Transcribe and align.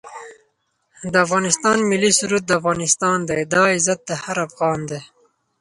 د 1.11 1.13
افغانستان 1.25 1.77
ملي 1.91 2.11
سرود 2.19 2.43
دا 2.47 2.53
افغانستان 2.61 3.17
دی 3.27 3.43
دا 3.53 3.63
عزت 3.75 4.01
هر 4.25 4.37
افغان 4.47 4.79
دی 4.89 4.99